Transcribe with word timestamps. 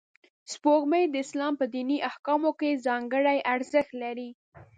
سپوږمۍ 0.53 1.03
د 1.09 1.15
اسلام 1.25 1.53
په 1.59 1.65
دیني 1.73 1.97
احکامو 2.09 2.51
کې 2.59 2.81
ځانګړی 2.85 3.37
ارزښت 3.53 3.91
لري 4.03 4.29